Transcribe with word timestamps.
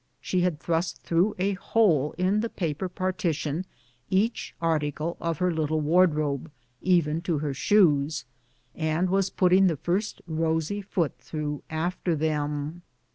She 0.19 0.41
had 0.41 0.59
thrust 0.59 1.03
through 1.03 1.35
a 1.37 1.53
hole 1.53 2.15
in 2.17 2.39
the 2.39 2.49
paper 2.49 2.89
partition 2.89 3.67
each 4.09 4.55
article 4.59 5.15
of 5.19 5.37
her 5.37 5.53
little 5.53 5.79
wardrobe, 5.79 6.49
even 6.81 7.21
to 7.21 7.37
her 7.37 7.53
shoes, 7.53 8.25
and 8.73 9.11
was 9.11 9.29
putting 9.29 9.67
the 9.67 9.77
first 9.77 10.19
rosy 10.25 10.81
foot 10.81 11.19
through 11.19 11.61
after 11.69 12.15
them. 12.15 12.81